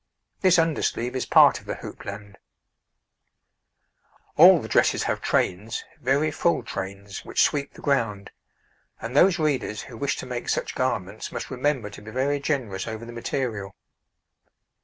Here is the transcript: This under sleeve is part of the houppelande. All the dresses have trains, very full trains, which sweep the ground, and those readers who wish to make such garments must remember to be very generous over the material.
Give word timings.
This 0.39 0.57
under 0.57 0.81
sleeve 0.81 1.15
is 1.15 1.27
part 1.27 1.59
of 1.59 1.67
the 1.67 1.75
houppelande. 1.75 2.37
All 4.35 4.59
the 4.59 4.67
dresses 4.67 5.03
have 5.03 5.21
trains, 5.21 5.85
very 6.01 6.31
full 6.31 6.63
trains, 6.63 7.23
which 7.23 7.43
sweep 7.43 7.75
the 7.75 7.83
ground, 7.83 8.31
and 8.99 9.15
those 9.15 9.37
readers 9.37 9.83
who 9.83 9.95
wish 9.97 10.15
to 10.17 10.25
make 10.25 10.49
such 10.49 10.73
garments 10.73 11.31
must 11.31 11.51
remember 11.51 11.91
to 11.91 12.01
be 12.01 12.09
very 12.09 12.39
generous 12.39 12.87
over 12.87 13.05
the 13.05 13.13
material. 13.13 13.75